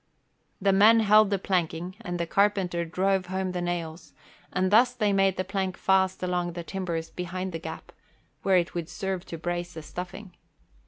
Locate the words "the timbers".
6.53-7.11